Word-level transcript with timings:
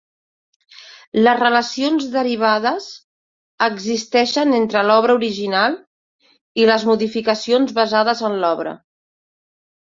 Les 1.25 1.35
relacions 1.39 2.07
derivades 2.15 2.87
existeixen 3.67 4.57
entre 4.63 4.83
l'obra 4.89 5.17
original 5.21 5.79
i 6.63 6.69
les 6.73 6.89
modificacions 6.95 7.79
basades 7.83 8.29
en 8.33 8.43
l'obra. 8.45 8.79